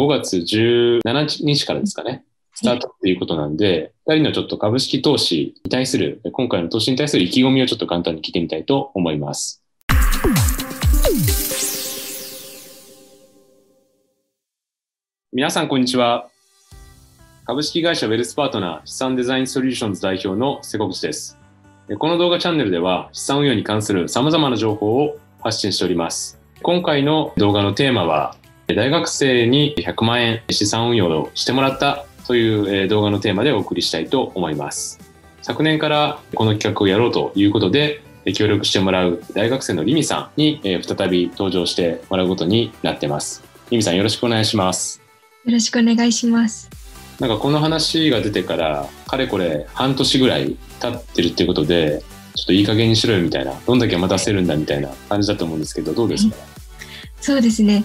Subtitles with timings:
[0.00, 9.62] 5月17日からですかね、スタートっていうことなんで、2人のちょっと株式投資に対する、今回の投資に対する意気込みをちょっと簡単に聞いてみたいと思います。
[15.34, 16.30] 皆さん、こんにちは。
[17.44, 21.38] 株式会社ウェルスパートナー資産デザインソリューションズ代表の瀬古口です。
[21.98, 26.40] この動画チャンネルでは資産運用に関する様々な情報を発信しております。
[26.62, 28.39] 今回の動画のテーマは、
[28.74, 34.98] 大学生に100万円資産運用をしてもらったという動画のテーマでお送りしたいと思います。
[35.42, 38.02] 昨年からこの企画をやろうということで、
[38.34, 43.42] 協力してもらう大学生のリミさんに再び登場してもらうことになってます。
[43.70, 45.00] リミさんよろしくお願いします。
[45.44, 46.68] よろしくお願いします。
[47.18, 52.02] なんかこの話が出てからかれこれ半年ぐらい経ってるっていうことで
[52.34, 56.36] ちょっといい加減にしろよみたいなどんだけ待たせるんだみたいな感じだと思うんですけどどうですか、
[57.20, 57.84] そうですね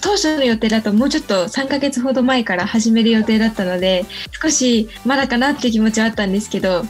[0.00, 4.04] 当初の予定だともうちょっと3ヶ月ほど前から始める予定だったので
[4.42, 6.82] 少しまだかなって気持ちはあったんですけど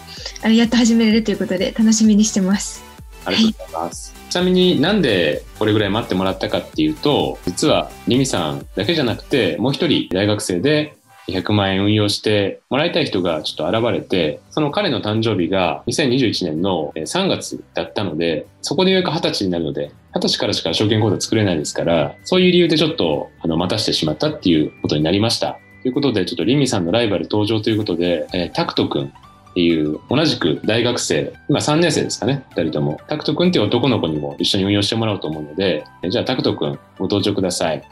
[0.43, 2.91] あのやっと始めれるということで楽しみにしてます。
[3.25, 10.97] ありがとうございます、はい、ちなみになんでこれぐらい待ってもらったかっていうと実はリミさんだけじゃなくてもう一人大学生で
[11.29, 25.59] 100万円運用してもらいたい人がちょっと現れて、その彼の誕生日が2021年の3月だったので、そこでようやく20歳になるので、20歳からしか証券口座作れないですから、そういう理由でちょっとあの待たしてしまったっていうことになりました。
[25.83, 29.13] ということで、ちょっとリミさんのライバル登場ということで、えー、タクト君
[29.51, 33.01] っていう同じく大学生、今3年生ですかね、2人とも。
[33.09, 37.83] タクト君っていう男の子にも一緒に運用してもらおうと思うので、えじゃあタクト君ご登場ください。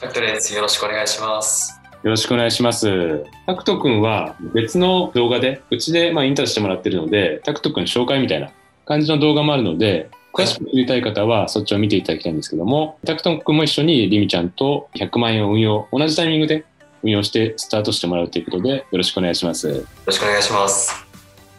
[0.00, 0.54] タクトです。
[0.54, 1.83] よろしくお願いします。
[2.04, 3.24] よろしくお願いします。
[3.46, 8.50] タクト君は別の動画で、うちでまあインターしてもらってるので、タクト君紹介みたいな
[8.84, 16.66] 感じの動画もあるので、詳しく知りたい方はそっちを見ていただきたいんですけども、タクト君も一緒にリミちゃんと100万円を運用、同じタイミングで
[17.02, 19.66] 運用してスタートしてもらうということで、よろしくお願いします。
[19.70, 21.06] よろしくお願いします。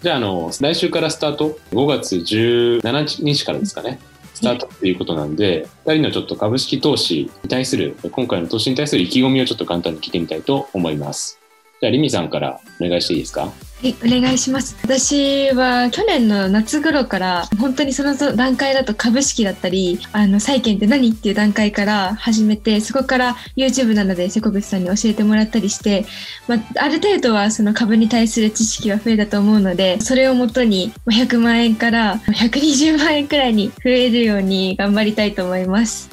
[0.04, 3.98] じゃあ、あの、来週からスタート、5月17日からですかね。
[4.46, 11.40] スタートっていうことなんで、2人のちょっと株式投資に対する、今回の投資に対する意気込みをちょっと簡単に聞いてみたいと思います。
[11.82, 13.52] じゃあ、リミさんからお願いしていいですか？
[13.86, 14.76] はい、お願いします。
[14.82, 26.04] 私は去年の夏頃から本当にその段階だと株式だったり、あの債券って何っていう段階から始めて、そこから YouTube などで瀬古口さんに教えてもらったりして、
[26.48, 36.10] まあ、ある程度はその株に対する知識は増えたと思うので、それをもとに100万円から120万円くらいに増えるように頑張りたいと思います。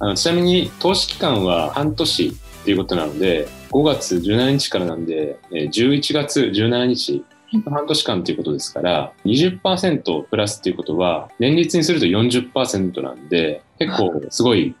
[0.00, 2.26] あのちなみに投資期間は半年
[2.62, 7.24] っていうことなので、5月17日からなんで、11月17日、
[7.70, 14.74] 半年間ということですから、20%プラスっていうことは、年率にすると40%なんで、結構すごい、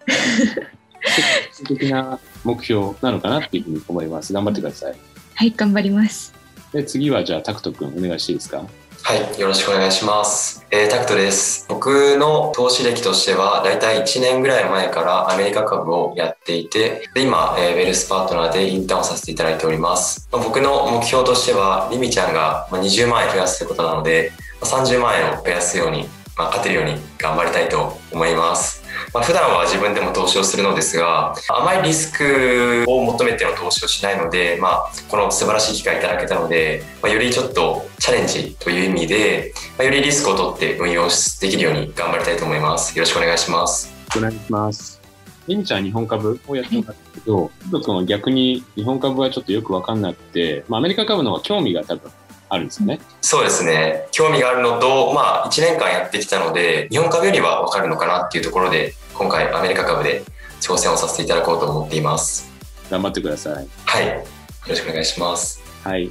[1.66, 4.32] 的な目標なのかなっていうふうに思います。
[4.32, 4.94] 頑張ってください。
[5.34, 6.34] はい、頑張ります。
[6.72, 8.66] で、次はじゃあ、タクト君お願いしていいですか？
[9.12, 10.64] はい、よろしくお願いします。
[10.70, 11.66] えー、タクトです。
[11.68, 20.30] 僕の投資歴としては、だいたい1年ぐらい前からアメリカ株をやっていて、で今、えー、ウェルスパートナーでインターンをさせていただいております。
[20.32, 26.08] まあ、僕の目標としては、リミちゃんが20万円増やすということなので、30万円を増やすように、
[26.38, 28.81] まあ、勝てるように頑張りたいと思います。
[29.14, 41.08] まあ、普段は自分でも投資をするのですが、あまりリスクを求めての投資をしないので、まあ、この素晴らしい機会いただけたので、まあ、よりちょっとチャレンジという意味で、まあ、よりリスクを取って運用
[41.40, 42.96] できるように頑張りたいと思います。
[42.96, 43.92] よろしくお願いします。
[44.16, 45.02] お願いします。
[45.46, 52.10] リミちゃん日本株をやってもらったけど、ちょっと逆に日本株はちょっとよくわかんなくて、まあ、アメリカ株の方が興味が多分
[52.52, 53.00] あるんですよね。
[53.22, 54.06] そうですね。
[54.12, 60.22] 興味があるのと、まあ、1年間やってきたので、日本株よりはわかるのかなっていうところで、今回アメリカ株で
[60.60, 62.52] 挑戦をさせていただこうと思っています。
[62.90, 63.66] 頑張ってください。
[63.86, 64.06] はい。
[64.06, 64.22] よ
[64.68, 65.62] ろしくお願いします。
[65.82, 66.10] はい。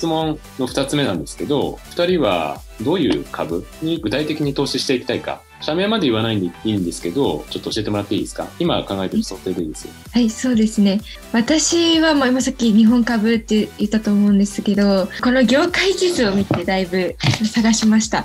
[0.00, 8.48] 質問の2つ目なんですけど、2人はどういう株に具体的に投資していきたいか、社名まで言わないんでいいんですけど、ちょっと教えてもらっていいですか？
[8.58, 9.92] 今考えてる想定でいいですよ。
[10.10, 11.02] はい、そうですね。
[11.32, 17.14] 私は、まあ、今さっき日本株って言ったと思うんですけど、この業界地図を見てだいぶ
[17.44, 18.24] 探しました。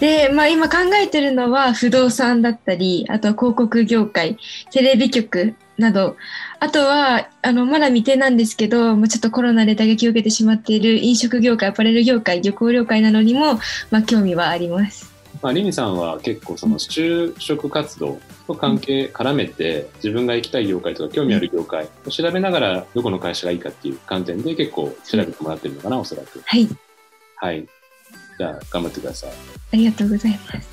[0.00, 4.38] で、まあ今考えてるのは不動産だったり、あとは広告業界、
[4.72, 6.16] テレビ局など、
[6.60, 13.58] あとは、あの、まだ未定なんですけど、もうちょっとコロナで打撃を受けてしまっている飲食業界、アパレル業界、旅行業界などにも、
[13.90, 15.10] まあ興味はあります。
[15.42, 26.42] まあ、リミさんは結構その就職活動と関係絡めて自分が行きたい業界とか興味ある業界を調べながらどこの会社がいいかっていう観点で結構調べてもらってるのかな、おそらく。
[26.44, 26.68] はい。
[27.36, 27.66] はい。
[28.38, 29.30] じゃあ頑張ってください。
[29.72, 30.68] ありがとうございます。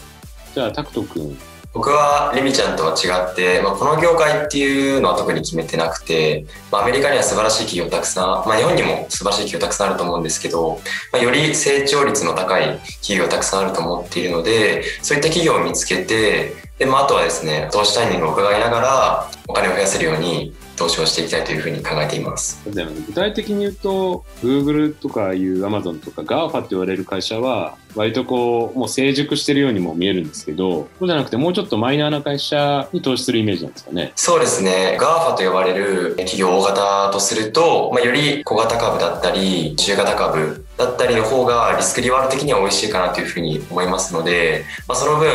[0.54, 1.38] じゃあタクト君
[1.78, 10.80] 僕はリミちゃんとは違って、まあ、この業界っていうのは特に決めてなくて、まあ、アメリカには素晴らしい企業たくさん、まあ、日本にも素晴らしい企業たくさんあると思うんですけど、
[11.14, 22.62] まあ、より成長率の高い企業たくさんあると思っているので、そういった企業を見つけて、で、まあ、あとはですね、投資タイミングを伺いながら、お金を増やせるように投資をしていきたいというふうに考えています。
[22.66, 34.12] 具体的に言うと、Google とかいう Amazon とか GAFA って言われる会社は、割とこう、もう成熟してるようにも見えるんですけど、そうじゃなくてもうちょっとマイナーな会社に投資するイメージなんですかね。
[34.16, 34.98] そうですね。
[35.02, 45.28] GAFA と呼ばれる企業大型とすると、まあ、より小型株だったり、中型株だったりの方がリスクリワード的には美味しいかなというふうに思いますので、まあ、その分、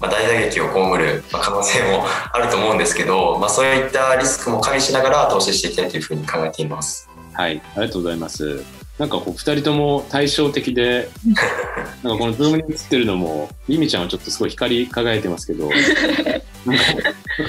[0.00, 7.08] まあ、大打撃を被る可能性も あると思うんですけど、まあ、そういったリスクも加味しながら投資していきたいというふうに考えています。
[7.32, 8.62] はい、ありがとうございます。
[8.98, 11.08] なんかこう2人とも対照的で、
[12.02, 16.84] なんかこのズームに映ってるのも、ミミちゃんはちょっとすごい光り輝いてますけど、なんか、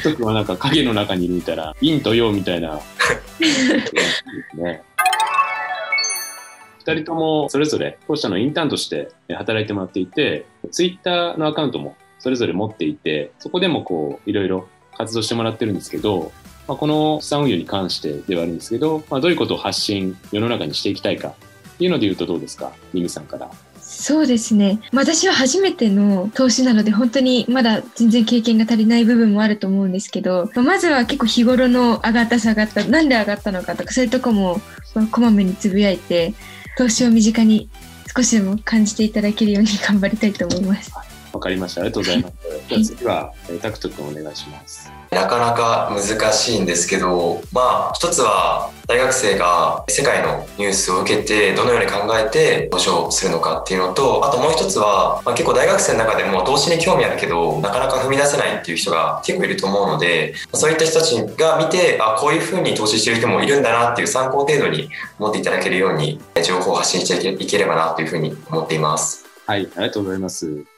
[0.03, 2.81] トクはなんか影の中にいたら、陰と陽みたいな、
[4.55, 4.81] ね。
[6.85, 14.67] 2人ともそれぞれ当社のインターンとして働いてもらっていて、ツイッターのアカウントもそれぞれ持っていて、そこでもこう、いろいろ
[14.97, 16.31] 活動してもらってるんですけど、
[16.67, 21.33] まあ、この資産運用に関してではあるんですけど、まあ、どういうことを発信、世の中にしていきたいかっ
[21.77, 23.49] ていうので言うとどうですか、ミミさんから。
[23.79, 24.81] そうですね。
[24.93, 34.59] 私は初めての投資なので、本当にまだ全然経験が足りない部分もあると思うんですけど、まずは結構日頃の上がった下がった、なんで上がったのかとか、そういうとこも
[35.11, 36.33] こまめにつぶやいて、
[36.77, 37.69] 投資を身近に
[38.15, 40.91] 少しでも感じていただけるように頑張りたいと思います。
[41.37, 41.81] わかりました。
[41.81, 42.35] ありがとうございます。
[42.67, 44.91] じゃあ次は、タクト君お願いします。
[45.11, 69.25] なかなか難しいんですけど、まあ、一つは大学生が世界のニュースを受けてどのように考えて投資をするのかっていうのと、あともう一つは、まあ、結構大学生の中でも投資に興味あるけど、なかなか踏み出せないっていう人が結構いると思うので、そういった人たちが見て、あ、こういうふうに投資してる人もいるんだなっていう参考程度に思っていただけるように、情報を発信していければなというふうに思っています。
[69.45, 70.76] はい、ありがとうございます。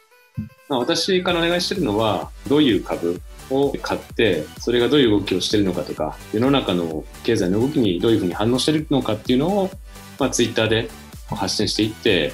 [0.67, 9.71] まあ、私からお願いしてるのは、どういう株を買って、それがどういう動きをしてるのかとか、世の中の経済の動きにどういうふうに反応してるのかっていうのを、
[10.19, 10.89] まあ、ツイッターで
[11.27, 12.33] 発信していって、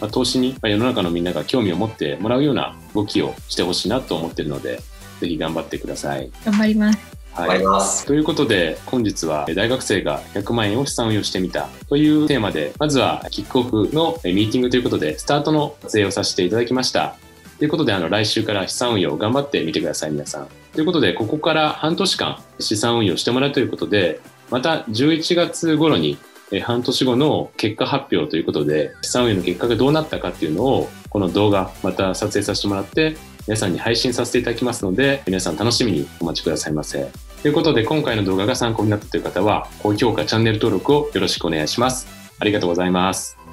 [0.00, 4.80] まあ、投資に世の中のみんなが興味を持ってもらうような動きをしてほしいなと思ってるので、
[5.20, 6.30] ぜひ頑張ってください。
[6.44, 8.00] 頑張ります。
[8.00, 17.14] はい、ということで本日は大学生が100万円を資産運用してみたというテーマでまずはキックオフのミーティングということでスタートの撮影をさせていただきました
[17.58, 20.48] ということで、あの、来週から資産運用頑張ってみてください、皆さん。
[20.72, 24.20] ということで、ここから半年間資産運用してもらうということで、
[24.50, 26.18] また11月頃に
[26.50, 33.16] え半年後の結果発表ということで、資産運用の結果がどうなったかっていうのを、この動画、また撮影させてもらって、
[33.46, 37.10] 皆さんに配信させていただきますので、皆さん楽しみにお待ちくださいませ。
[37.42, 42.06] ということで、今回の動画が参考になったという方は、高評価、チャンネル登録をよろしくお願いします。
[42.38, 43.47] ありがとうございます。